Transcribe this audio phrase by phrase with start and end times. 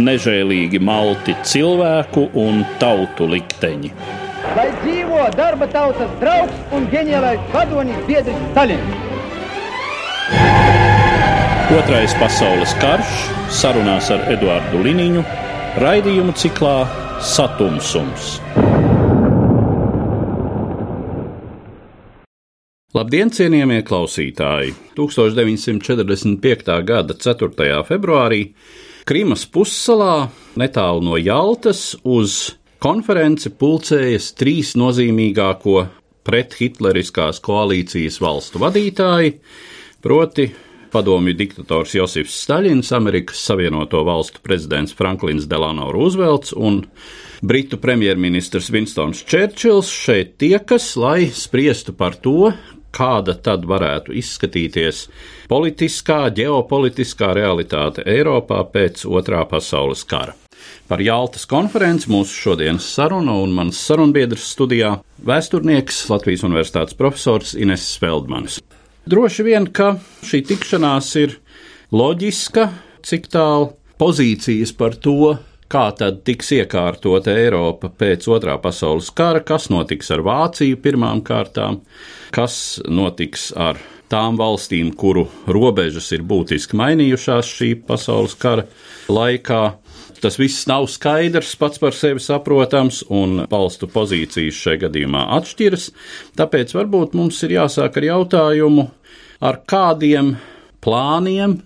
[0.00, 3.92] nežēlīgi malti cilvēku un tautu likteņi.
[4.56, 8.98] Lai dzīvo darba tautas draugs un ģeniālais vadonis biedrs Stalins!
[11.72, 13.12] Otrais pasaules karš
[13.52, 15.22] sarunās ar Eduardu Liniņu
[15.80, 16.74] raidījumu ciklā
[17.22, 18.34] Satumsums.
[22.92, 24.74] Labdien, cienījamie klausītāji!
[24.98, 26.74] 1945.
[26.84, 27.78] gada 4.
[27.88, 28.42] februārī
[29.02, 35.88] Krimas pussalā, netālu no Jaltas, uz konferenci pulcējas trīs nozīmīgāko
[36.22, 39.32] prethitleriskās koalīcijas valstu vadītāji,
[40.06, 40.46] proti
[40.94, 46.84] padomju diktators Josifs Staļins, Amerikas Savienoto Valstu prezidents Franklins Delano Roosevelts un
[47.42, 52.52] Britu premjerministrs Winstons Čērčils šeit tiekas, lai spriestu par to,
[52.92, 55.06] kāda tad varētu izskatīties
[55.50, 60.36] politiskā, ģeopolitiskā realitāte Eiropā pēc otrā pasaules kara.
[60.88, 64.98] Par Jaltas konferenci mūsu šodienas saruna un mans sarunbiedrs studijā-
[65.30, 68.60] vēsturnieks Latvijas Universitātes profesors Ines Feldmanis.
[69.08, 71.38] Droši vien, ka šī tikšanās ir
[71.92, 72.70] loģiska,
[73.02, 75.38] cik tālu pozīcijas par to,
[75.72, 81.80] kā tad tiks iekārtota Eiropa pēc otrā pasaules kara, kas notiks ar Vāciju pirmām kārtām,
[82.34, 83.80] kas notiks ar
[84.12, 88.66] tām valstīm, kuru robežas ir būtiski mainījušās šī pasaules kara
[89.08, 89.62] laikā.
[90.22, 95.88] Tas viss nav skaidrs, pats par sevi saprotams, un valstu pozīcijas šajā gadījumā atšķiras.
[96.38, 98.86] Tāpēc varbūt mums ir jāsāk ar jautājumu,
[99.42, 100.36] ar kādiem
[100.84, 101.58] plāniem,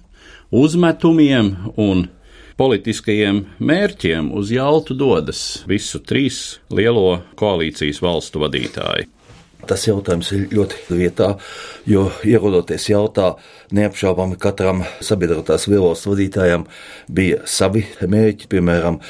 [0.54, 2.06] uzmetumiem un
[2.56, 9.10] politiskajiem mērķiem uz Jaltu dodas visu trīs lielo koalīcijas valstu vadītāji.
[9.66, 11.32] Tas jautājums ir ļoti vietā,
[11.90, 13.32] jo ierodoties jautā,
[13.74, 16.68] neapšaubāmi katram sabiedrotās vielos vadītājam
[17.10, 18.46] bija savi mērķi.
[18.52, 19.00] Piemēram,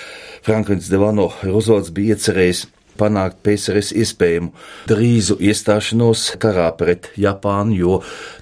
[0.47, 2.65] Franklins Delano Roosevelts bija iecerējis
[2.99, 4.53] panākt PSRS iespējamu
[4.91, 7.99] drīzu iestāšanos karā pret Japānu, jo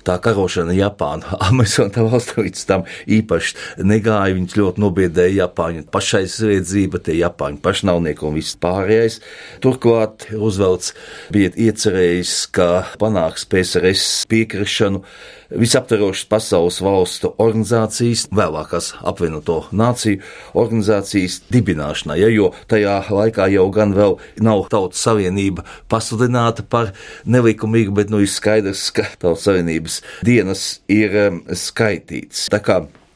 [0.06, 2.86] tā karošana Japāna, Amazonā valsts līdz tam
[3.18, 4.34] īpaši negāja.
[4.34, 9.20] Viņus ļoti nobiedēja Japāņu pašaizsardzība, tie Japāņu pašnāvnieki un viss pārējais.
[9.64, 10.94] Turklāt Roosevelts
[11.34, 12.68] bija iecerējis, ka
[13.00, 15.04] panāks PSRS piekrišanu
[15.50, 20.22] visaptverošas pasaules valstu organizācijas, vēlākās apvienoto nāciju
[20.58, 26.92] organizācijas dibināšanai, ja, jo tajā laikā jau gan vēl nav tautas savienība pasludināta par
[27.26, 32.48] nelikumīgu, bet nu ir skaidrs, ka tautas savienības dienas ir um, skaitīts.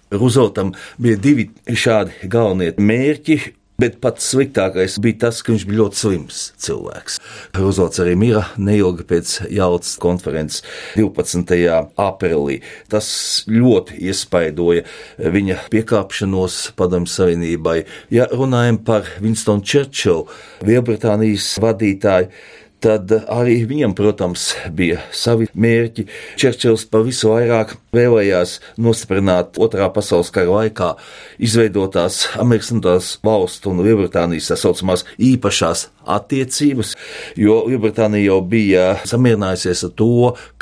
[0.08, 5.98] Rooseveltam bija divi šādi galvenie mērķi, Bet pats sliktākais bija tas, ka viņš bija ļoti
[6.00, 7.20] slims cilvēks.
[7.54, 10.64] Roosevelts arī mira neilgi pēc Jaltas konferences
[10.96, 11.54] 12.
[12.02, 12.56] aprīlī.
[12.90, 13.06] Tas
[13.46, 14.82] ļoti iespaidoja
[15.22, 17.84] viņa piekāpšanos Padomju Savienībai.
[18.10, 20.26] Ja runājam par Winstonu Churchillu,
[20.66, 22.32] Lielbritānijas vadītāju,
[22.82, 26.06] tad arī viņam, protams, bija savi mērķi.
[26.38, 30.92] Čerčils pavisam vairāk vēlējās nostiprināt Otrā pasaules kara laikā
[31.42, 36.94] izveidotās Amerikas valstu un Lielbritānijas tā saucamās īpašās attiecības,
[37.36, 40.12] jo Lielbritānija jau bija samierinājusies ar to,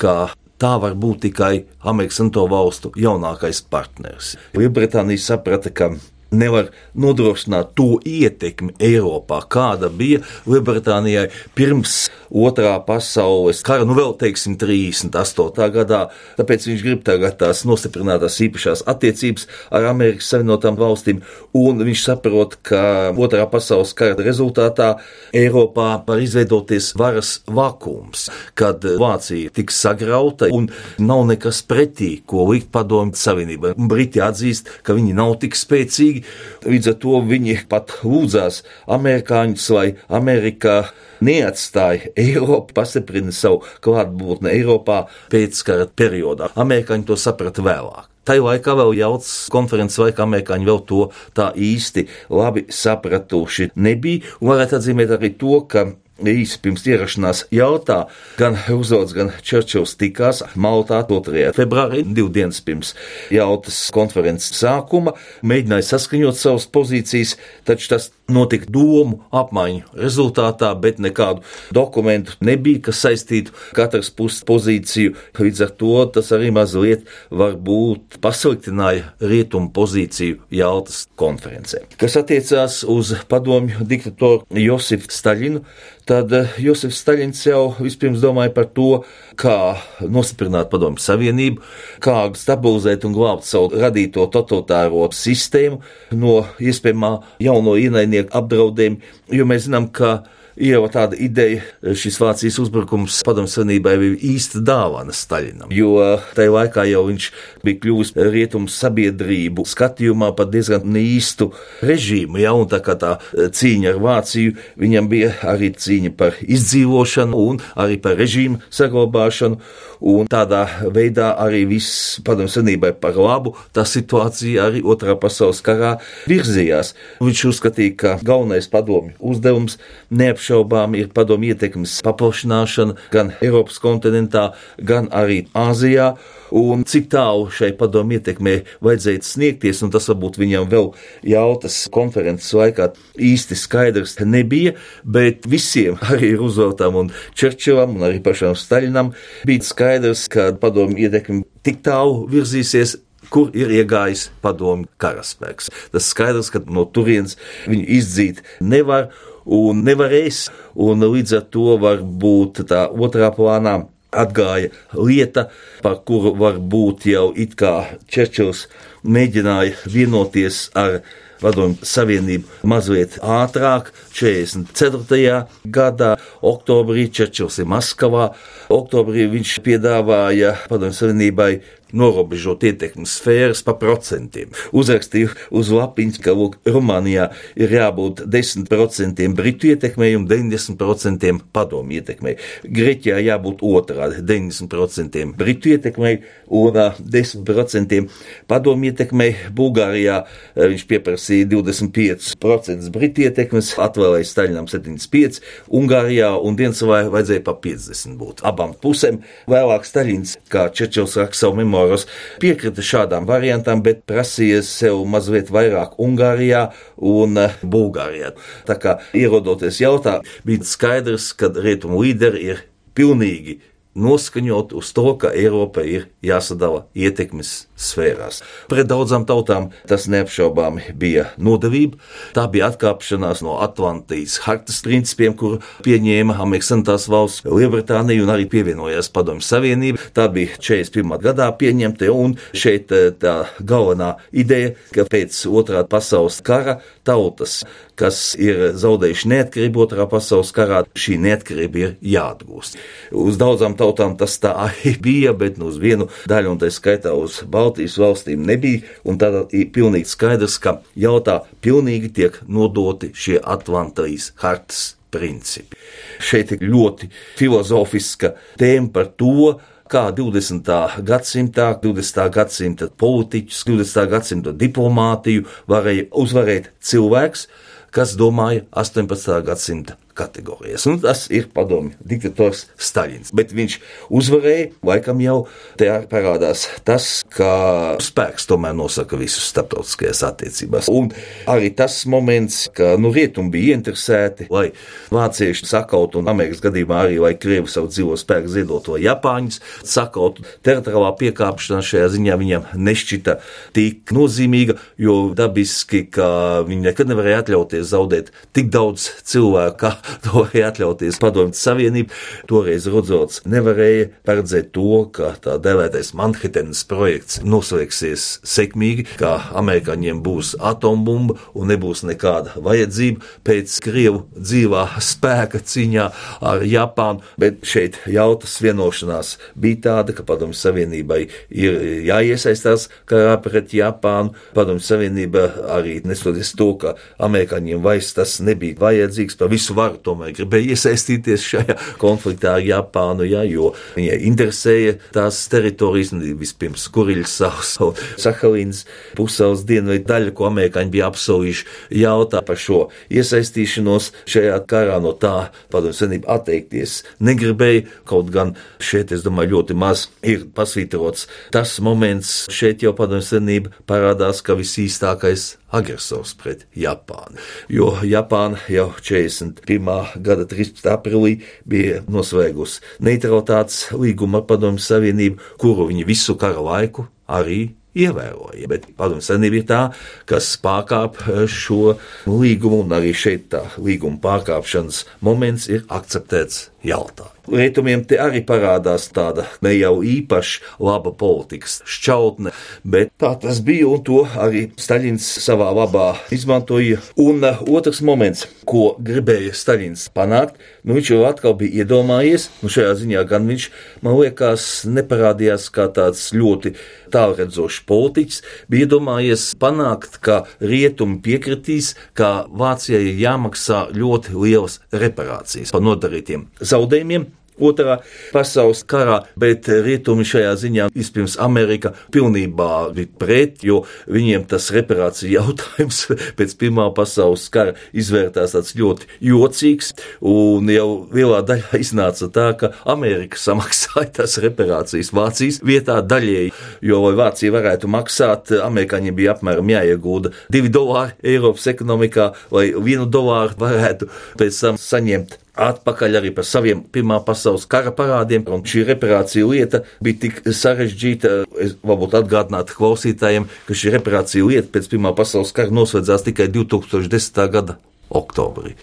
[0.00, 0.16] ka
[0.60, 1.54] tā var būt tikai
[1.84, 4.36] Amerikas Savienoto valstu jaunākais partners.
[4.56, 5.92] Lielbritānija saprata, ka
[6.30, 14.56] nevar nodrošināt to ietekmi Eiropā, kāda bija Lielbritānijai pirms otrā pasaules kara, nu vēl teiksim
[14.58, 15.68] 38.
[15.74, 16.00] gadā,
[16.38, 21.22] tāpēc viņš grib tagad tās nostiprinātās īpašās attiecības ar Amerikas Savienotām valstīm,
[21.56, 24.96] un viņš saprot, ka otrā pasaules kara rezultātā
[25.36, 28.28] Eiropā var izveidoties varas vakums,
[28.58, 30.68] kad Vācija tiks sagrauta un
[30.98, 33.74] nav nekas pretī, ko likt padomju Savienībai.
[33.90, 36.24] Briti atzīst, ka viņi nav tik spēcīgi, spēcīgi.
[36.66, 40.90] Līdz ar to viņi pat lūdzās amerikāņus, lai Amerikā
[41.20, 46.50] neatstāja Eiropu, pastiprina savu klātbūtni Eiropā pēckara periodā.
[46.56, 48.10] Amerikāņi to saprata vēlāk.
[48.26, 54.50] Tajā laikā vēl jauts konferences laikā amerikāņi vēl to tā īsti labi sapratuši nebija, un
[54.50, 55.92] varētu atzīmēt arī to, ka
[56.24, 58.06] īsi pirms ierašanās jautā,
[58.38, 61.50] gan Roosevelts, gan Čerčils tikās Maltā 2.
[61.56, 62.94] februārī, divu dienas pirms
[63.32, 67.36] jautas konferences sākuma, mēģināja saskaņot savas pozīcijas,
[67.68, 71.44] taču tas notika domu apmaiņu rezultātā, bet nekādu
[71.74, 75.14] dokumentu nebija, kas saistītu katras puses pozīciju.
[75.38, 81.84] Līdz ar to tas arī mazliet varbūt pasliktināja rietumu pozīciju Jaltas konferencē.
[82.00, 85.62] Kas attiecās uz padomju diktatoru Josifu Staļinu,
[86.06, 86.30] tad
[86.62, 89.02] Josifs Staļins jau vispirms domāja par to,
[89.38, 91.62] kā nostiprināt padomju savienību,
[92.02, 95.80] kā stabilizēt un glābt savu radīto totalitāro sistēmu
[96.16, 97.12] no iespējamā
[97.42, 100.18] jauno ienaidnieku apdraudējuma, jo mēs zinām, ka
[100.56, 105.98] jau tāda ideja, šis Vācijas uzbrukums Padomju Savienībai bija īsta dāvana Staļinam, jo
[106.36, 107.28] tajā laikā jau viņš
[107.66, 111.50] bija kļuvis rietumu sabiedrību skatījumā par diezgan īstu
[111.86, 117.60] režīmu, ja, tā kā tā cīņa ar Vāciju, viņam bija arī cīņa par izdzīvošanu un
[117.74, 119.60] arī par režīmu saglabāšanu,
[120.00, 125.96] un tādā veidā arī viss Padomju Savienībai par labu, tā situācija arī otrā pasaules karā
[126.28, 126.94] virzījās.
[127.24, 129.78] Viņš uzskatīja, ka galvenais padomju uzdevums
[130.10, 136.14] neapšaubām ir padomu ietekmes paplašināšana gan Eiropas kontinentā, gan arī Āzijā.
[136.54, 140.92] Un cik tālu šai padomu ietekmē vajadzēja sniegties, un tas varbūt viņam vēl
[141.26, 148.54] jautas konferences laikā īsti skaidrs nebija, bet visiem, arī Rooseveltam un Čerčilam un arī pašam
[148.58, 149.12] Staļinam,
[149.48, 152.98] bija skaidrs, ka padomu ietekme tik tālu virzīsies,
[153.32, 155.72] kur ir iegājis padomju karaspēks.
[155.90, 157.34] Tas skaidrs, ka no turienes
[157.66, 159.10] viņu izdzīt nevar,
[159.46, 163.80] un nevarēs, un līdz ar to varbūt tā otrā plānā
[164.16, 165.48] atgāja lieta,
[165.84, 167.74] par kuru varbūt jau it kā
[168.10, 168.66] Čečils
[169.06, 171.00] mēģināja vienoties ar
[171.40, 175.42] Padomju Savienību mazliet ātrāk, 44.
[175.68, 178.30] gadā, oktobrī Čečils ir Maskavā.
[178.72, 181.50] Oktobrī viņš piedāvāja Padomju Savienībai
[181.94, 184.50] norobežot ietekmes sfēras pa procentiem.
[184.76, 187.28] Uzrakstīju uz lapiņas, ka lūk, Rumānijā
[187.58, 192.36] ir jābūt 10% britu ietekmei un 90% padomu ietekmei.
[192.64, 198.08] Grieķijā jābūt otrādi- 90% britu ietekmei un 10%
[198.48, 199.36] padomu ietekmei.
[199.54, 200.24] Bulgārijā
[200.56, 205.40] viņš pieprasīja 25% britu ietekmes, atvēlēja Staļinam 75%,
[205.70, 208.42] Ungārijā un Diensavai vajadzēja pa 50% būt.
[208.42, 212.06] Abām pusēm vēlāk Staļins, kā Čečels raksta savu memoāru, memoāros
[212.40, 218.34] piekrita šādām variantām, bet prasīja sev mazliet vairāk Ungārijā un eh, Bulgārijā.
[218.66, 222.64] Tā kā ierodoties jautā, bija skaidrs, ka rietumu līderi ir
[222.96, 223.60] pilnīgi
[223.96, 228.42] noskaņot uz to, ka Eiropa ir jāsadala ietekmes sfērās.
[228.70, 232.00] Pret daudzām tautām tas neapšaubāmi bija nodevība.
[232.36, 238.46] Tā bija atkāpšanās no Atlantijas hartas principiem, kur pieņēma Amerikas Savienotās valsts, Lielbritānija un arī
[238.50, 240.00] pievienojās Padomju Savienība.
[240.16, 241.18] Tā bija 41.
[241.22, 247.62] gadā pieņemta, un šeit eh, tā galvenā ideja, ka pēc otrā pasaules kara tautas,
[247.96, 252.76] kas ir zaudējuši neatkarību otrā pasaules karā, šī neatkarība ir jāatgūst.
[253.16, 257.14] Uz daudzām tautām tas tā arī bija, bet nu uz vienu daļu, un tā skaitā
[257.16, 263.10] uz Baltiju Baltijas valstīm nebija, un tad ir pilnīgi skaidrs, ka jautā pilnīgi tiek nodoti
[263.14, 265.78] šie Atlantijas hartas principi.
[266.22, 269.56] Šeit ir ļoti filozofiska tēma par to,
[269.90, 270.70] kā 20.
[271.06, 272.22] gadsimtā, 20.
[272.34, 274.08] gadsimta politiķus, 20.
[274.14, 277.46] gadsimta diplomātiju varēja uzvarēt cilvēks,
[277.94, 279.40] kas domāja 18.
[279.46, 280.86] gadsimta kategorijas.
[280.90, 283.32] Un tas ir padomju diktators Staļins.
[283.36, 283.78] Bet viņš
[284.16, 285.38] uzvarēja, laikam jau
[285.80, 290.90] tajā parādās tas, ka spēks tomēr nosaka visus starptautiskajās attiecībās.
[290.92, 291.10] Un
[291.50, 294.68] arī tas moments, ka nu, rietumi bija interesēti, lai
[295.14, 301.12] vācieši sakautu, un Amerikas gadījumā arī, lai Krievi savu dzīvo spēku ziedoto Japāņus, sakautu teritoriālā
[301.20, 303.38] piekāpšanās šajā ziņā viņam nešķita
[303.76, 306.28] tik nozīmīga, jo dabiski, ka
[306.66, 309.92] viņi nekad nevarēja atļauties zaudēt tik daudz cilvēku, kā
[310.24, 312.14] to varēja atļauties Padomju Savienība.
[312.50, 320.54] Toreiz Rudzots nevarēja paredzēt to, ka tā dēvētais Manhetenas projekts noslēgsies sekmīgi, ka amerikāņiem būs
[320.60, 326.06] atombumba un nebūs nekāda vajadzība pēc Krievu dzīvā spēka cīņā
[326.46, 333.74] ar Japānu, bet šeit jautas vienošanās bija tāda, ka Padomju Savienībai ir jāiesaistās karā pret
[333.76, 334.34] Japānu.
[334.56, 340.34] Padomju Savienība arī nesoties to, ka amerikāņiem vairs tas nebija vajadzīgs, pa visu varu tomēr
[340.36, 347.74] gribēja iesaistīties šajā konfliktā ar Japānu, ja, jo viņai interesēja tās teritorijas, vispirms Kuriļas salas
[347.84, 348.84] un Sahalīnas
[349.18, 351.66] pussalas dienvidu daļa, ko amerikāņi bija apsolījuši,
[352.02, 352.80] jautā par šo
[353.12, 354.98] iesaistīšanos šajā karā.
[355.02, 361.26] No tā padomju senība atteikties negribēja, kaut gan šeit, es domāju, ļoti maz ir pasvītrots
[361.54, 367.40] tas moments, šeit jau padomju senība parādās, ka visīstākais agresors pret Japānu.
[367.72, 370.20] Jo Japāna jau 41.
[370.24, 370.84] gada 13.
[370.96, 378.68] aprīlī bija noslēgusi neutralitātes līgumu ar Padomju Savienību, kuru viņi visu kara laiku arī ievēroja.
[378.70, 379.80] Bet padomju savienība ir tā,
[380.28, 381.18] kas pārkāp
[381.50, 381.96] šo
[382.28, 387.32] līgumu, un arī šeit tā līguma pārkāpšanas moments ir akceptēts Jaltā.
[387.46, 392.50] Rietumiem te arī parādās tāda ne jau īpaši laba politikas šķautne,
[392.82, 396.98] bet tā tas bija, un to arī Staļins savā labā izmantoja.
[397.22, 402.72] Un uh, otrs moments, ko gribēja Staļins panākt, nu viņš jau atkal bija iedomājies, nu
[402.72, 403.68] šajā ziņā gan viņš,
[404.02, 406.74] man liekas, neparādījās kā tāds ļoti
[407.14, 415.70] tālredzošs politiķis, bija iedomājies panākt, ka rietumi piekritīs, ka Vācijai ir jāmaksā ļoti lielas reparācijas
[415.70, 417.26] par nodarītiem zaudējumiem.
[417.56, 418.02] Otrā
[418.34, 423.78] pasaules karā, bet rietumi šajā ziņā vispirms Amerika pilnībā bija pret, jo
[424.12, 426.02] viņiem tas reparācija jautājums
[426.36, 432.72] pēc Pirmā pasaules kara izvērtās tāds ļoti jocīgs, un jau lielā daļā iznāca tā, ka
[432.84, 436.52] Amerika samaksāja tās reparācijas Vācijas vietā daļēji,
[436.84, 443.08] jo, lai Vācija varētu maksāt, amerikāņiem bija apmēram jāiegūda 2 dolāri Eiropas ekonomikā, lai 1
[443.08, 448.44] dolāru varētu pēc tam saņemt atpakaļ arī par saviem Pirmā pasaules kara parādiem.
[448.52, 454.72] Un šī reparācija lieta bija tik sarežģīta, es varbūt atgādinātu klausītājiem, ka šī reparācija lieta
[454.76, 457.44] pēc Pirmā pasaules kara noslēdzās tikai 2010.
[457.52, 457.80] gada
[458.12, 458.74] oktobrī.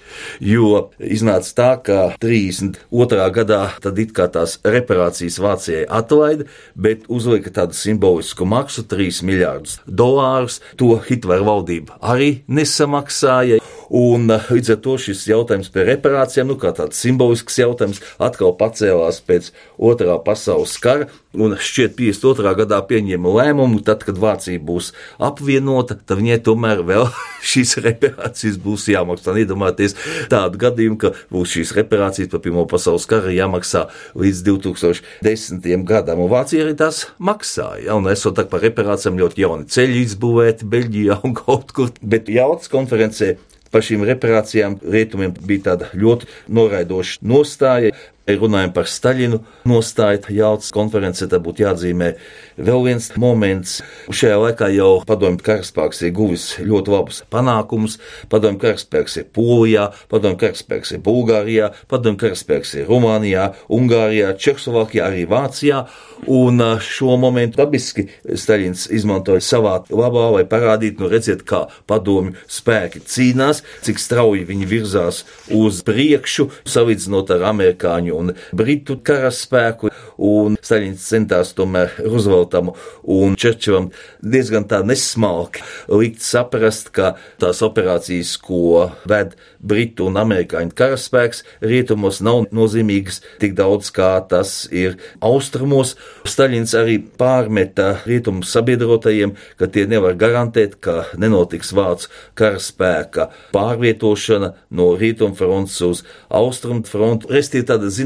[0.44, 3.28] Jo iznāca tā, ka 32.
[3.36, 9.80] gadā tad it kā tās reparācijas Vācijai atlaida, bet uzlika tādu simbolisku maksu- 3 miljārdus
[9.88, 10.60] dolārus.
[10.78, 13.62] To Hitlera valdība arī nesamaksāja.
[13.94, 18.56] Un eh, līdz ar to šis jautājums par reparācijām, nu, kā tāds simbolisks jautājums, atkal
[18.58, 21.12] pacēlās pēc otrā pasaules kara.
[21.34, 22.54] Un šķiet, 52.
[22.58, 27.08] gadā pieņēma lēmumu, tad, kad Vācija būs apvienota, tad viņai tomēr vēl
[27.54, 29.38] šīs reparācijas būs jāmaksā.
[29.44, 29.98] Iedomājieties
[30.34, 33.86] tādu gadījumu, ka būs šīs reparācijas par Pirmo pasaules karu jāmaksā
[34.18, 35.72] līdz 2010.
[35.90, 37.86] gadam, un Vācija arī tās maksāja.
[37.92, 38.02] Ja?
[38.02, 42.74] Un esot tā par reparācijām ļoti jauni ceļi izbūvēti Beļģijā un kaut kur, bet jautas
[42.74, 43.36] konferencē
[43.74, 47.94] par šīm reparācijām rietumiem bija tāda ļoti noraidoša nostāja.
[48.24, 52.14] Runājot par Staļinu nostāju, Jāltas konferencē, tad būtu jāatzīmē
[52.56, 53.82] vēl viens moments.
[54.08, 57.98] Šajā laikā jau padomju karaspēks ir guvis ļoti labus panākumus.
[58.32, 65.28] Padomju karaspēks ir Polijā, padomju karaspēks ir Bulgārijā, padomju karaspēks ir Rumānijā, Ungārijā, Čehoslovākijā, arī
[65.28, 65.84] Vācijā.
[66.32, 73.04] Un šo momentu dabiski Staļins izmantoja savā labā, lai parādītu, nu redziet, kā padomju spēki
[73.04, 79.92] cīnās, cik strauji viņi virzās uz priekšu, salīdzinot ar amerikāņu un britu karaspēku,
[80.24, 82.72] un Staļins centās tomēr Rooseveltam
[83.10, 83.90] un Čerčilam
[84.22, 92.22] diezgan tā nesmalki likt saprast, ka tās operācijas, ko ved britu un amerikāņu karaspēks, rietumos
[92.26, 95.96] nav nozīmīgas tik daudz, kā tas ir austrumos.
[96.28, 104.92] Staļins arī pārmeta rietumu sabiedrotajiem, ka tie nevar garantēt, ka nenotiks vācu karaspēka pārvietošana no
[105.00, 107.32] rietumu frontes uz austrumu frontu.
[107.34, 108.03] Resti ir tāda zināma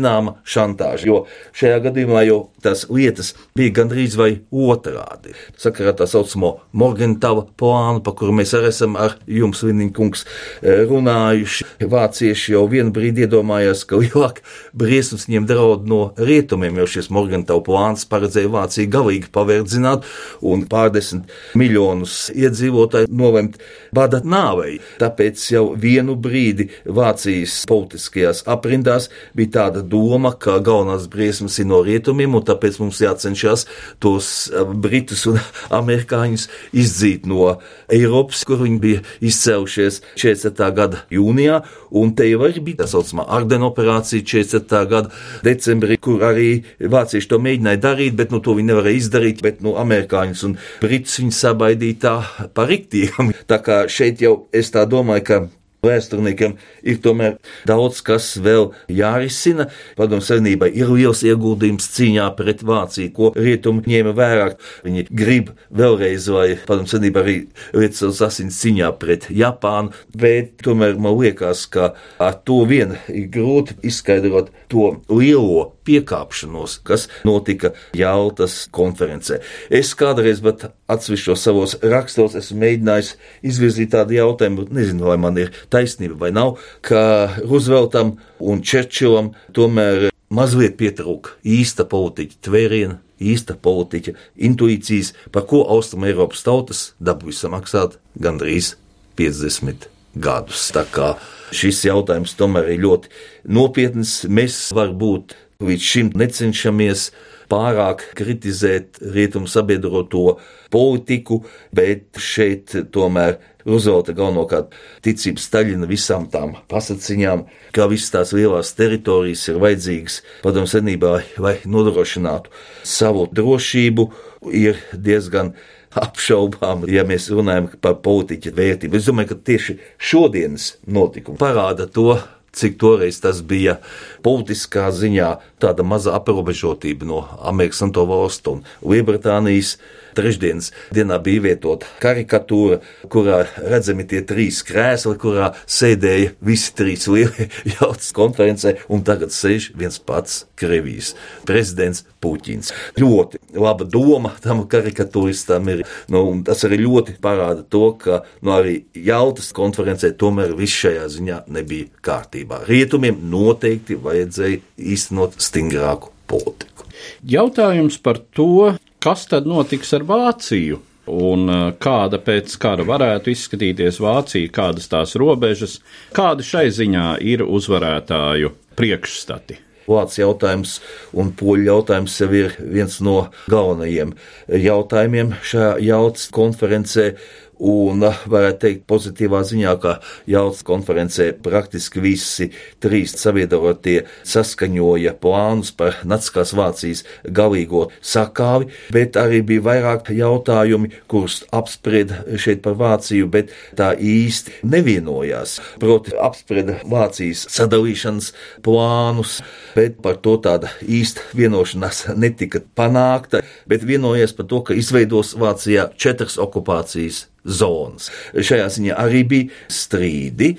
[0.47, 1.17] šantāža, jo
[1.57, 5.33] šajā gadījumā jau tās lietas bija gandrīz vai otrādi.
[5.59, 10.23] Sakarā tā saucamo Morgentava plānu, pa kuru mēs arī esam ar jums, Viniņkungs,
[10.63, 11.67] runājuši.
[11.87, 14.41] Vācieši jau vienu brīdi iedomājās, ka lielāk
[14.77, 20.07] briesmas viņiem draud no rietumiem, jo šis Morgentava plāns paredzēja Vāciju galīgi paverdzināt
[20.45, 23.59] un pārdesmit miljonus iedzīvotāju nolemt
[23.95, 24.77] bada nāvei.
[25.01, 31.81] Tāpēc jau vienu brīdi Vācijas politiskajās aprindās bija tāda doma, ka galvenās briesmas ir no
[31.85, 33.65] rietumiem, un tāpēc mums jācenšas
[34.03, 35.39] tos eh, britus un
[35.79, 37.57] amerikāņus izdzīt no
[37.93, 40.63] Eiropas, kur viņi bija izcēlušies 40.
[40.77, 41.61] gada jūnijā,
[41.97, 44.77] un te jau arī bija tā saucamā Ardena operācija 40.
[44.91, 45.13] gada
[45.45, 49.77] decembrī, kur arī vācieši to mēģināja darīt, bet nu, to viņi nevarēja izdarīt, bet nu,
[49.79, 52.15] amerikāņus un britus viņi sabaidīja tā
[52.57, 53.33] par riktīgam.
[53.51, 55.37] Tā kā šeit jau es tā domāju, ka
[55.85, 56.55] Vēsturniekiem
[56.89, 57.35] ir tomēr
[57.69, 59.67] daudz kas vēl jārisina.
[59.97, 64.47] Padomu Savienībai ir liels ieguldījums cīņā pret Vāciju, ko rietumi ņēma vērā.
[64.87, 67.37] Viņi grib vēlreiz, lai Padomu Savienība arī
[67.77, 73.29] liec savus asins cīņā pret Japānu, bet tomēr man liekas, ka ar to vien ir
[73.37, 79.39] grūti izskaidrot to lielo piekāpšanos, kas notika Jaltas konferencē.
[79.73, 83.15] Es kādreiz, bet atsevišķos savos rakstos esmu mēģinājis
[83.47, 87.01] izvirzīt tādu jautājumu, nezinu, vai man ir taisnība vai nav, ka
[87.43, 94.13] Rooseveltam un Čerčilam tomēr mazliet pietrūka īsta politiķa tvēriena, īsta politiķa
[94.49, 98.75] intuīcijas, par ko Austrum Eiropas tautas dabūja samaksāt gandrīz
[99.17, 99.89] 50
[100.21, 100.67] gadus.
[100.75, 101.15] Tā kā
[101.55, 103.11] šis jautājums tomēr ir ļoti
[103.57, 107.09] nopietns, mēs varbūt līdz šim necenšamies
[107.51, 110.37] pārāk kritizēt rietumu sabiedroto
[110.73, 111.41] politiku,
[111.75, 113.37] bet šeit tomēr
[113.67, 117.43] Roosevelta galvenokārt ticība Staļina visām tām pasaciņām,
[117.75, 122.53] ka visas tās lielās teritorijas ir vajadzīgas padomu senībā, lai nodrošinātu
[122.87, 124.07] savu drošību,
[124.55, 125.55] ir diezgan
[125.97, 128.99] apšaubām, ja mēs runājam par politiķa vērtību.
[128.99, 132.13] Es domāju, ka tieši šodienas notikumi parāda to,
[132.55, 133.77] cik toreiz tas bija
[134.25, 139.77] politiskā ziņā tāda maza aprobežotība no Amerikas Savienoto Valstu un Lielbritānijas
[140.17, 142.79] trešdienas dienā bija vietota karikatūra,
[143.11, 149.71] kurā redzami tie trīs krēsli, kurā sēdēja visi trīs lielie jautas konferencē, un tagad sēž
[149.77, 151.13] viens pats Krievijas
[151.47, 152.71] prezidents Puķins.
[152.97, 155.83] Ļoti laba doma tam karikatūristam ir,
[156.13, 161.43] nu, tas arī ļoti parāda to, ka nu, arī Jaltas konferencē tomēr viss šajā ziņā
[161.53, 162.63] nebija kārtībā.
[162.69, 164.63] Rietumiem noteikti vajadzēja
[164.95, 166.87] īstenot stingrāku politiku.
[167.27, 168.73] Jautājums par to,
[169.07, 170.81] kas tad notiks ar Vāciju?
[171.07, 175.77] Un uh, kāda pēc kara varētu izskatīties Vācija, kādas tās robežas,
[176.11, 179.61] kāda šai ziņā ir uzvarētāju priekšstati?
[179.87, 180.73] Vācijas jautājums
[181.15, 184.11] un poļu jautājums jau ir viens no galvenajiem
[184.51, 187.13] jautājumiem šajā jautas konferencē.
[187.57, 189.95] Un varētu teikt, pozitīvā ziņā, ka
[190.29, 192.49] jautas konferencē praktiski visi
[192.83, 201.39] trīs sabiedrotie saskaņoja plānus par Naciskās Vācijas galīgo sakāvi, bet arī bija vairāk jautājumi, kurus
[201.49, 205.57] apsprieda šeit par Vāciju, bet tā īsti nevienojās.
[205.81, 208.29] Proti, apsprieda Vācijas sadalīšanas
[208.65, 209.39] plānus,
[209.73, 215.89] bet par to tāda īsta vienošanās netika panākta, bet vienojies par to, ka izveidos Vācijā
[215.97, 218.11] četras okupācijas zonas.
[218.35, 220.55] Šajā ziņā arī bija strīdi.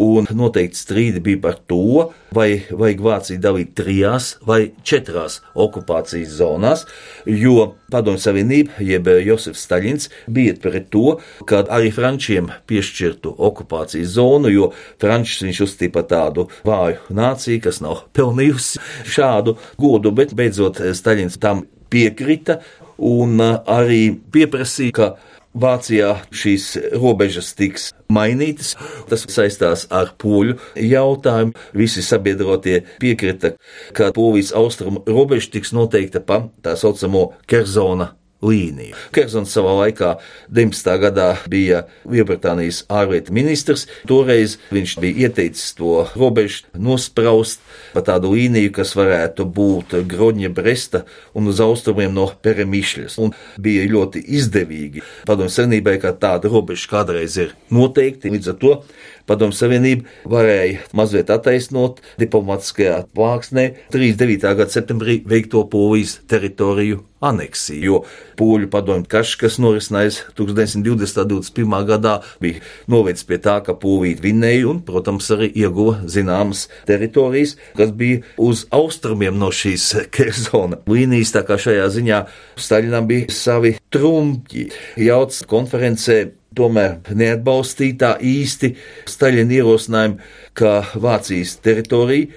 [0.00, 6.84] Un noteikti strīdi bija par to, vai vajag Vāciju dalīt trijās vai četrās okupācijas zonās,
[7.26, 14.52] jo Padomju Savienība, jeb Josefs Staļins, bija pret to, ka arī Frančiem piešķirtu okupācijas zonu,
[14.54, 14.70] jo
[15.02, 18.78] Frančs viņš uzstīja par tādu vāju nāciju, kas nav pelnījusi
[19.10, 22.60] šādu godu, bet beidzot Staļins tam piekrita
[23.02, 25.12] un arī pieprasīja, ka
[25.50, 28.76] Vācijā šīs robežas tiks mainītas.
[29.10, 31.56] Tas saistās ar poļu jautājumu.
[31.74, 33.56] Visi sabiedrotie piekrita,
[33.96, 38.12] ka Polijas austrumu robeža tiks noteikta pa tā saucamo Kerzona
[38.44, 38.96] līniju.
[39.14, 40.14] Kersons savā laikā,
[40.52, 40.90] 19.
[41.02, 43.86] gadā, bija Lielbritānijas ārlietu ministrs.
[44.08, 47.62] Toreiz viņš bija ieteicis to robežu nospraust
[47.94, 51.04] pa tādu līniju, kas varētu būt Groņa Bresta
[51.36, 53.18] un uz austrumiem no Peremišļas.
[53.22, 58.32] Un bija ļoti izdevīgi padomju senībai, ka tāda robeža kādreiz ir noteikti.
[58.32, 58.74] Līdz ar to
[59.30, 64.42] Padomu Savienība varēja mazliet attaisnot diplomatiskajā plāksnē 39.
[64.58, 68.00] gada septembrī veikto Polijas teritoriju aneksiju, jo
[68.40, 71.62] Pūļu padomju karš, kas norisinājās 1920.
[71.86, 77.92] gadā, bija novedis pie tā, ka Pūlīt vinnēja un, protams, arī ieguva zināmas teritorijas, kas
[77.94, 82.24] bija uz austrumiem no šīs Kerzona līnijas, tā kā šajā ziņā
[82.60, 84.70] Staļinam bija savi trumpi.
[85.00, 86.22] Jauts konferencē
[86.56, 88.74] tomēr neatbalstīja tā īsti
[89.10, 90.18] Staļina ierosinājumu,
[90.58, 92.30] ka Vācijas teritorija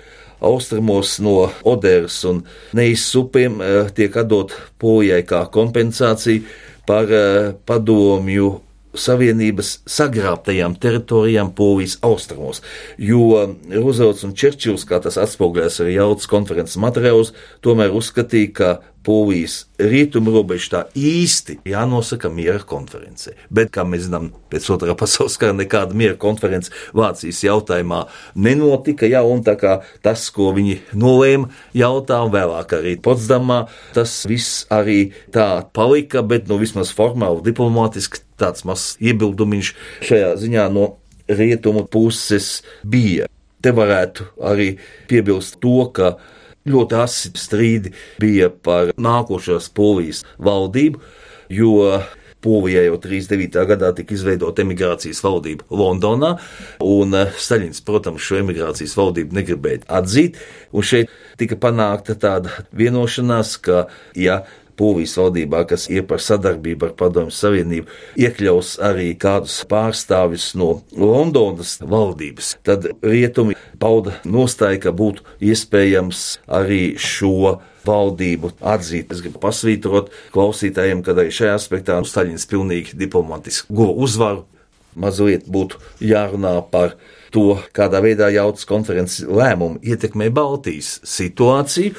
[0.43, 2.43] austrumos no Oderas un
[2.75, 6.43] Neijas upēm eh, tiek atdot Polijai kā kompensācija
[6.87, 8.53] par eh, padomju
[8.93, 12.59] Savienības sagrābtajām teritorijām Polijas austrumos,
[13.01, 13.39] jo
[13.71, 17.31] Roosevelts un Čerčils, kā tas atspoguļojas arī jautas konferences materiālos,
[17.65, 18.69] tomēr uzskatīja, ka
[19.03, 23.35] Polijas rietumu robeža tā īsti jānosaka miera konferencē.
[23.53, 29.23] Bet, kā mēs zinām, pēc otrā pasaules kara nekāda miera konference Vācijas jautājumā nenotika, jā,
[29.27, 35.11] un tā kā tas, ko viņi nolēma jautā, un vēlāk arī Potsdamā, tas viss arī
[35.35, 39.73] tā palika, bet, nu, vismaz formāli diplomātiski tāds mazs iebildumiņš
[40.07, 40.93] šajā ziņā no
[41.27, 43.27] rietumu puses bija.
[43.63, 44.73] Te varētu arī
[45.07, 46.15] piebilst to, ka
[46.69, 51.01] ļoti asi strīdi bija par nākošās polijas valdību,
[51.53, 51.79] jo
[52.43, 53.61] Polijā jau 39.
[53.69, 56.33] gadā tika izveidota emigrācijas valdība Londonā,
[56.83, 60.41] un eh, Staļins, protams, šo emigrācijas valdību negribēja atzīt,
[60.75, 63.85] un šeit tika panākta tāda vienošanās, ka,
[64.19, 64.41] ja
[64.79, 71.77] Polijas valdībā, kas ir par sadarbību ar Padomju Savienību, iekļaus arī kādus pārstāvis no Londonas
[71.81, 79.11] valdības, tad rietumi pauda nostāja, ka būtu iespējams arī šo valdību atzīt.
[79.13, 84.45] Es gribu pasvītrot klausītājiem, ka arī šajā aspektā Staļins pilnīgi diplomatiski guva uzvaru.
[84.93, 86.93] Mazliet būtu jārunā par
[87.33, 91.95] to, kādā veidā jautas konferences lēmumi ietekmē Baltijas situāciju.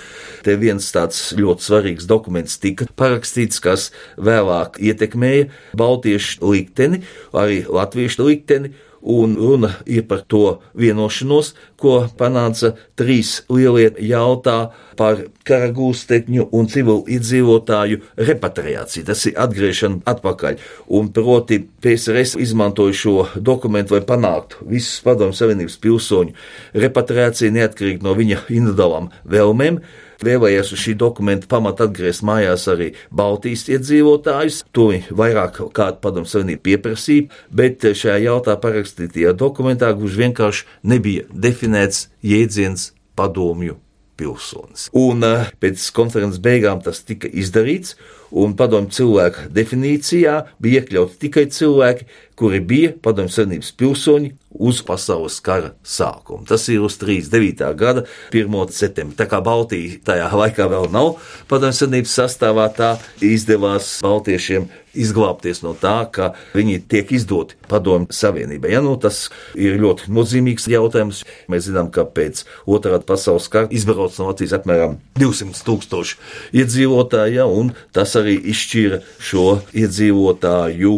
[0.46, 7.02] Te viens tāds ļoti svarīgs dokuments tika parakstīts, kas vēlāk ietekmēja Baltiešu likteni,
[7.34, 15.20] arī Latviešu likteni un runa ir par to vienošanos, ko panāca trīs lielie jautā par
[15.44, 19.04] kara gūstekņu un civilu iedzīvotāju repatriāciju.
[19.10, 20.56] Tas ir atgriešana atpakaļ.
[20.96, 28.16] Un proti PSRS izmantoja šo dokumentu, lai panāktu visus padomu savienības pilsoņu repatriāciju neatkarīgi no
[28.16, 29.82] viņa individuālām vēlmēm
[30.24, 34.62] vēlējies uz šī dokumenta pamata atgriezt mājās arī Baltijas iedzīvotājus.
[34.76, 42.08] To vairāk kādu padomu savienību pieprasīja, bet šajā jautā parakstītajā dokumentā gluži vienkārši nebija definēts
[42.24, 43.80] jēdziens padomju
[44.18, 44.88] pilsonis.
[44.96, 47.96] Un eh, pēc konferences beigām tas tika izdarīts,
[48.34, 55.40] un padomju cilvēku definīcijā bija iekļauti tikai cilvēki, kuri bija padomju savienības pilsoņi uz pasaules
[55.44, 56.46] kara sākumu.
[56.48, 57.66] Tas ir uz 39.
[57.78, 58.54] gada 1.
[58.74, 59.18] septembra.
[59.18, 61.16] Tā kā Baltija tajā laikā vēl nav
[61.50, 68.70] padomju savienības sastāvā, tā izdevās baltiešiem izglābties no tā, ka viņi tiek izdoti padomju savienībai.
[68.76, 71.24] Ja, nu, tas ir ļoti nozīmīgs jautājums.
[71.50, 76.20] Mēs zinām, ka pēc otrā pasaules kara izbrauc no Latvijas apmēram 200 tūkstoši
[76.62, 80.94] iedzīvotāji, ja, un tas arī izšķīra šo iedzīvotāju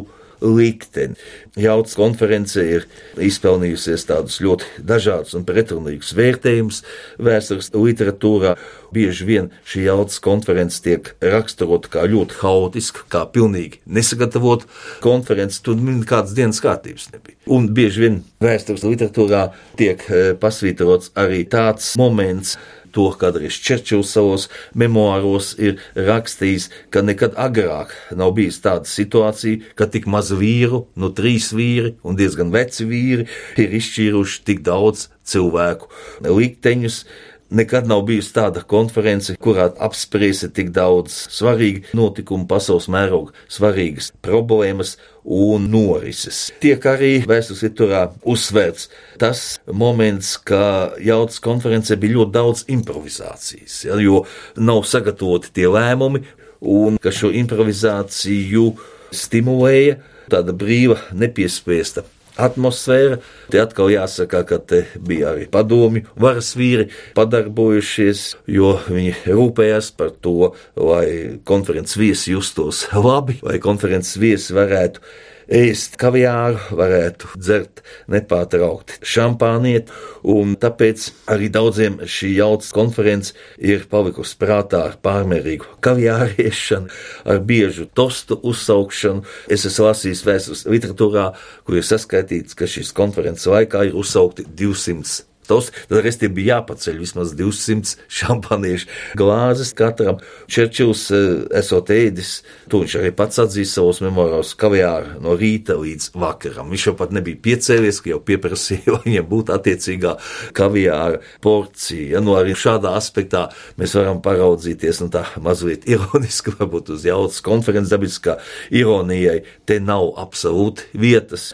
[0.46, 1.16] likteni.
[1.56, 2.84] Jauts konference ir
[3.22, 6.82] izpelnījusies tādus ļoti dažādus un pretrunīgus vērtējumus
[7.22, 8.56] vēstures literatūrā.
[8.96, 14.68] Bieži vien šī jautas konference tiek raksturota kā ļoti haotiska, kā pilnīgi nesagatavota
[15.04, 17.40] konference, tur nekādas dienas kārtības nebija.
[17.50, 19.48] Un bieži vien vēstures literatūrā
[19.80, 22.56] tiek eh, pasvītrots arī tāds moments,
[22.96, 29.88] to kādreiz Čerčils savos memoāros ir rakstījis, ka nekad agrāk nav bijis tāda situācija, ka
[29.92, 33.28] tik maz vīru, nu trīs vīri un diezgan veci vīri
[33.60, 35.90] ir izšķīruši tik daudz cilvēku
[36.26, 37.04] likteņus.
[37.50, 44.96] Nekad nav bijusi tāda konference, kurā apspriesti tik daudz svarīgu notikumu pasaules mēroga, svarīgas problēmas
[45.22, 46.48] un norises.
[46.62, 48.88] Tiek arī vēstures citurā uzsvērts
[49.22, 54.24] tas moments, ka jautas konferencē bija ļoti daudz improvizācijas, ja, jo
[54.58, 56.24] nav sagatavoti tie lēmumi,
[56.66, 58.72] un ka šo improvizāciju
[59.14, 60.00] stimulēja
[60.32, 62.08] tāda brīva, nepiespiesta
[62.40, 63.20] atmosfēra.
[63.52, 70.12] Te atkal jāsaka, ka te bija arī padomju varas vīri padarbojušies, jo viņi rūpējās par
[70.24, 75.02] to, lai konferences viesi justos labi, lai konferences viesi varētu
[75.52, 79.92] ēst kaviāru, varētu dzert nepārtraukti šampāniet,
[80.26, 86.90] un tāpēc arī daudziem šī jautas konference ir palikusi prātā ar pārmērīgu kaviāriešanu,
[87.30, 89.24] ar biežu tostu uzsaukšanu.
[89.52, 91.30] Es esmu lasījis vēstures literatūrā,
[91.66, 97.34] kur ir saskaitīts, ka šīs konferences laikā ir uzsaukti 200 tos, tad bija jāpaceļ vismaz
[97.38, 100.20] 200 šampaniešu glāzes katram.
[100.50, 106.10] Čerčils eh, esot ēdis, to viņš arī pats atzīst savos memoāros, kaviāru no rīta līdz
[106.16, 106.70] vakaram.
[106.72, 110.16] Viņš jau pat nebija piecēlies, ka jau pieprasīja, lai viņam būtu attiecīgā
[110.56, 112.16] kaviāra porcija.
[112.16, 113.46] Ja, nu arī šādā aspektā
[113.80, 118.38] mēs varam paraudzīties, nu tā mazliet ironiski, varbūt uz jautas konferences dabiskā
[118.74, 121.52] ironijai, te nav absolūti vietas.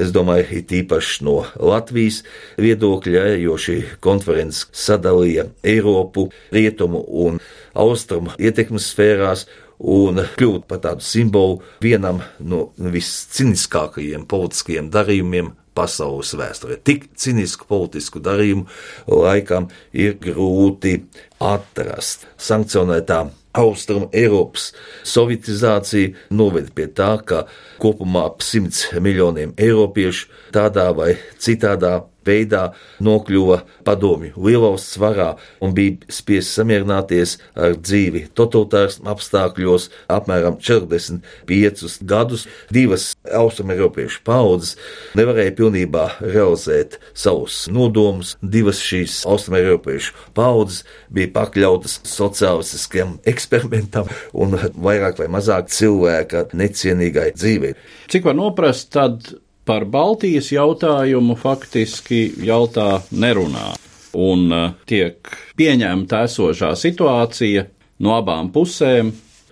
[0.00, 2.22] Es domāju, it īpaši no Latvijas
[2.60, 7.40] viedokļa, jo šī konferences sadalīja Eiropu, rietumu un
[7.76, 9.44] austrumu ietekmes sfērās
[9.78, 16.78] un kļūt par tādu simbolu vienam no visciniskākajiem politiskajiem darījumiem pasaules vēsturē.
[16.80, 18.64] Tik cinisku politisku darījumu
[19.12, 21.02] laikam ir grūti
[21.44, 22.24] atrast.
[22.40, 24.70] Sankcionētā Austrumu Eiropas
[25.06, 27.44] sovietizācija noveda pie tā, ka
[27.82, 32.62] kopumā ap 100 miljoniem eiropiešu tādā vai citādā veidā
[33.04, 35.32] nokļuva padomju lielvalsts varā
[35.64, 42.46] un bija spiests samierināties ar dzīvi totalitārs apstākļos apmēram 45 gadus.
[42.72, 44.74] Divas austrumēropiešu paudzes
[45.18, 48.34] nevarēja pilnībā realizēt savus nodomus.
[48.42, 57.74] Divas šīs austrumēropiešu paudzes bija pakļautas sociālistiskiem eksperimentam un vairāk vai mazāk cilvēka necienīgai dzīvei.
[58.12, 59.32] Cik var noprast, tad
[59.66, 63.74] par Baltijas jautājumu faktiski jautā nerunā.
[64.16, 67.66] Un uh, tiek pieņemta esošā situācija
[68.06, 69.10] no abām pusēm,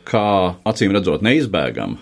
[0.08, 1.98] kā acīm redzot neizbēgama.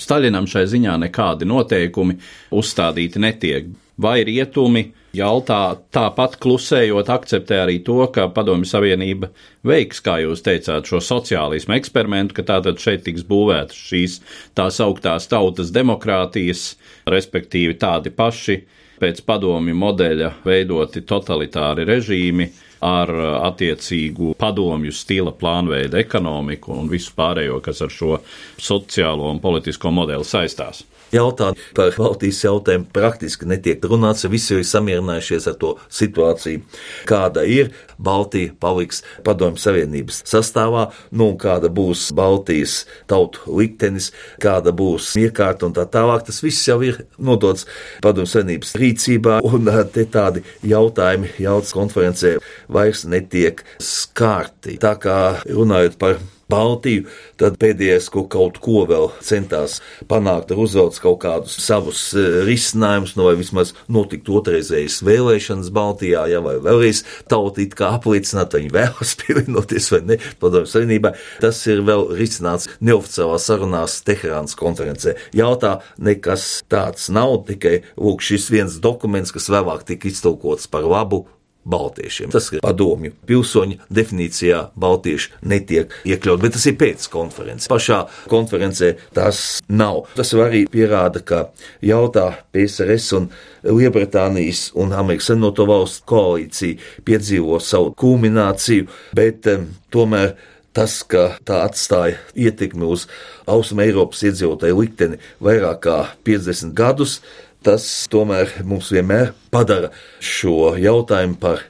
[0.00, 2.16] Staļinam šai ziņā nekādi noteikumi
[2.56, 3.68] uzstādīti netiek.
[4.00, 5.60] Vai rietumi jautā
[5.94, 9.30] tāpat klusējot, akceptē arī to, ka Padomju Savienība
[9.66, 14.20] veiks, kā jūs teicāt, šo sociālismu eksperimentu, ka tātad šeit tiks būvētas šīs
[14.58, 16.74] tās augtās tautas demokrātijas,
[17.10, 18.60] respektīvi tādi paši
[19.00, 22.50] pēc padomju modeļa veidoti totalitāri režīmi
[22.84, 23.12] ar
[23.50, 28.18] attiecīgu padomju stila plānveidu ekonomiku un visu pārējo, kas ar šo
[28.58, 30.84] sociālo un politisko modeli saistās
[31.14, 34.26] jautājumi par Baltijas jautājumu praktiski netiek runāts.
[34.30, 36.62] Visi ir samierinājušies ar to situāciju,
[37.10, 37.72] kāda ir.
[37.94, 44.10] Baltija paliks Padomju Savienības sastāvā, nu kāda būs Baltijas tautu liktenis,
[44.42, 46.24] kāda būs iekārta un tā tālāk.
[46.26, 47.68] Tas viss jau ir nodots
[48.02, 52.34] Padomju Savienības rīcībā, un eh, te tādi jautājumi jautas konferencē
[52.74, 54.78] vairs netiek skārti.
[54.82, 56.18] Tā kā runājot par
[56.50, 57.06] Baltiju,
[57.40, 59.78] tad pēdējais, ko kaut ko vēl centās
[60.10, 66.26] panākt, ir uzvelc kaut kādus savus e, risinājumus, no vai vismaz notikt otrreizējas vēlēšanas Baltijā,
[66.30, 71.14] ja vai vēlreiz tauta it kā apliecināt, viņi vēlas pievienoties vai ne padomju savienībā.
[71.40, 75.16] Tas ir vēl risināts neoficiālā sarunās Teherānas konferencē.
[75.36, 81.24] Jautā, nekas tāds nav, tikai lūk šis viens dokuments, kas vēlāk tika iztulkots par labu
[81.64, 82.32] baltiešiem.
[82.34, 87.68] Tas ir padomju pilsoņu definīcijā, baltieši netiek iekļaut, bet tas ir pēc konferences.
[87.72, 90.04] Pašā konferencē tas nav.
[90.18, 91.48] Tas arī pierāda, ka
[91.84, 93.28] jautā PSRS un
[93.64, 100.34] Lielbritānijas un Amerikas Savienoto valstu koalīcija piedzīvo savu kulmināciju, bet um, tomēr
[100.74, 103.06] tas, ka tā atstāja ietekmi uz
[103.50, 107.20] Austrum Eiropas iedzīvotāju likteni vairāk kā 50 gadus,
[107.64, 111.64] tas tomēr mums vienmēr padara šo jautājumu par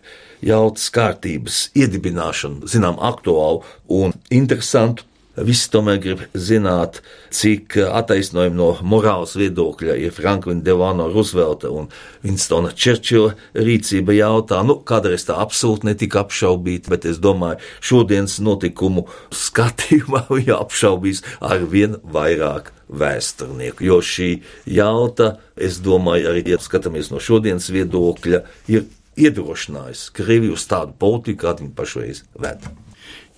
[0.45, 5.07] jautas kārtības iedibināšanu, zinām, aktuālu un interesantu.
[5.35, 7.01] Visi tomēr grib zināt,
[7.35, 11.89] cik attaisnojumi no morāles viedokļa ir Franklina Delano Roosevelta un
[12.23, 14.61] Winstona Čerčila rīcība jautā.
[14.63, 21.67] Nu, kādreiz tā absolūti netika apšaubīta, bet es domāju, šodienas notikumu skatījumā viņa apšaubīs ar
[21.67, 24.31] vien vairāk vēsturnieku, jo šī
[24.71, 28.87] jauta, es domāju, arī, ja skatāmies no šodienas viedokļa, ir
[29.19, 32.71] iedrošinājusi Krieviju uz tādu politiku, kādu viņi pašreiz veda.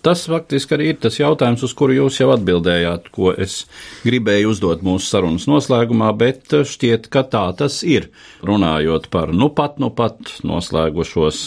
[0.06, 3.64] Tas faktiski arī ir tas jautājums, uz kuru jūs jau atbildējāt, ko es
[4.06, 8.06] gribēju uzdot mūsu sarunas noslēgumā, bet šķiet, ka tā tas ir.
[8.46, 11.40] Runājot par nu pat, nu pat noslēgušos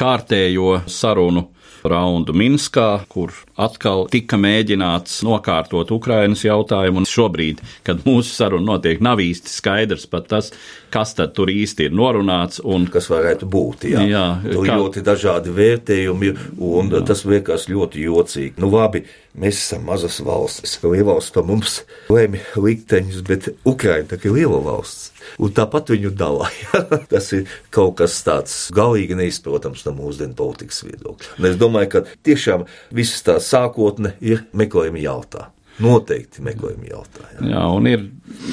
[0.00, 1.50] kārtējo sarunu
[1.84, 7.02] raundu Minskā, kur atkal tika mēģināts nokārtot Ukrainas jautājumu.
[7.02, 10.50] Un šobrīd, kad mūsu saruna notiek, nav īsti skaidrs pat tas,
[10.92, 12.62] kas tad tur īsti ir norunāts.
[12.64, 13.88] Un, kas varētu būt?
[13.92, 14.78] Jā, jā tur kā...
[14.80, 16.34] ļoti dažādi vērtējumi,
[16.70, 17.04] un jā.
[17.12, 18.56] tas liekas ļoti jocīgi.
[18.62, 19.04] Nu, labi,
[19.38, 20.78] mēs esam mazas valstis.
[20.84, 26.82] Lielvalsts pa mums lēma likteņus, bet Ukraina ir liela valsts un tāpat viņu dalīja.
[27.12, 31.36] Tas ir kaut kas tāds galīgi neizprotams no mūsdienu politikas viedokļa.
[31.38, 35.56] Un es domāju, ka tiešām visas tā sākotne ir meklējuma jautājums.
[35.80, 37.46] Noteikti meklējuma jautājums.
[37.48, 38.02] Jā, un ir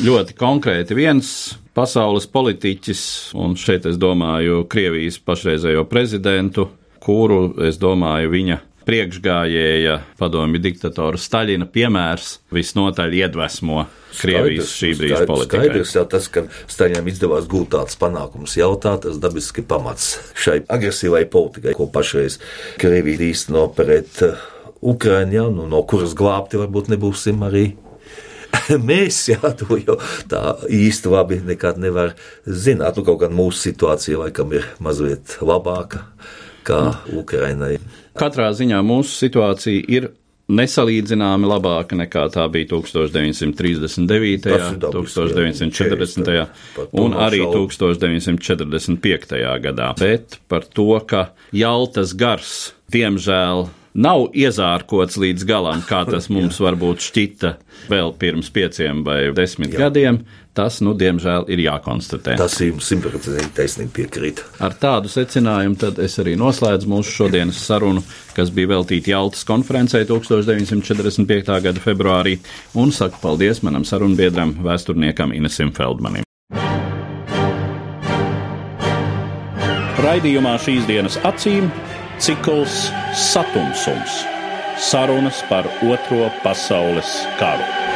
[0.05, 1.29] ļoti konkrēti viens
[1.75, 3.01] pasaules politiķis,
[3.37, 6.69] un šeit es domāju Krievijas pašreizējo prezidentu,
[7.03, 13.83] kuru es domāju viņa priekšgājēja padomju diktatora Staļina piemērs visnotaļ iedvesmo
[14.17, 15.65] Krievijas šī brīža politikai.
[15.67, 21.25] Skaidrs jau tas, ka Staļinam izdevās gūt tāds panākums jautā, tas dabiski pamats šai agresīvai
[21.31, 22.39] politikai, ko pašreiz
[22.79, 24.47] Krievija īsteno pret uh,
[24.81, 27.65] Ukraiņu, ja, nu, no kuras glābti varbūt nebūsim arī
[28.89, 29.97] mēs jā, to jau
[30.31, 32.13] tā īsti labi nekad nevar
[32.45, 32.97] zināt.
[32.97, 36.05] Nu, kaut gan mūsu situācija laikam ir mazliet labāka
[36.67, 36.81] kā
[37.15, 37.77] Ukrainai.
[38.17, 40.09] Katrā ziņā mūsu situācija ir
[40.47, 44.47] nesalīdzināmi labāka nekā tā bija 1939.,
[44.87, 46.47] 1940.
[47.03, 49.35] un arī 1945.
[49.65, 49.89] gadā.
[49.99, 51.21] Bet par to, ka
[51.55, 57.53] Jaltas gars, diemžēl, nav iezārkots līdz galam, kā tas mums varbūt šķita
[57.91, 59.87] vēl pirms pieciem vai desmit Jā.
[59.87, 60.21] gadiem.
[60.57, 62.33] Tas, nu, diemžēl, ir jākonstatē.
[62.39, 64.41] Tas ir simtprocentīgi taisnība piekrīt.
[64.65, 68.01] Ar tādu secinājumu tad es arī noslēdzu mūsu šodienas sarunu,
[68.33, 71.59] kas bija veltīta Jaltas konferencē 1945.
[71.67, 72.39] gada februārī,
[72.73, 76.25] un saku paldies manam sarunbiedram, vēsturniekam Inesim Feldmanim.
[80.01, 81.69] Raidījumā šīs dienas acīm
[82.19, 84.25] cikls Satumsums-
[84.89, 87.86] sarunas par Otro pasaules karu.